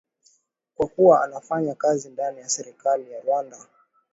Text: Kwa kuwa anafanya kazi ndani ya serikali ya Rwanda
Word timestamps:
Kwa 0.75 0.87
kuwa 0.87 1.23
anafanya 1.23 1.75
kazi 1.75 2.09
ndani 2.09 2.39
ya 2.39 2.49
serikali 2.49 3.11
ya 3.11 3.21
Rwanda 3.21 3.57